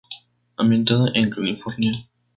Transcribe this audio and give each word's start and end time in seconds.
Ambientada 0.57 1.11
en: 1.13 1.29
California. 1.29 2.07